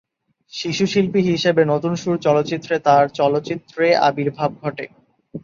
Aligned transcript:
শিশুশিল্পী 0.53 1.21
হিসেবে 1.29 1.61
"নতুন 1.65 1.93
সুর" 1.95 2.15
চলচ্চিত্রে 2.19 2.75
তার 2.79 3.05
চলচ্চিত্রে 3.19 3.85
আবির্ভাব 4.07 4.51
ঘটে। 4.61 4.85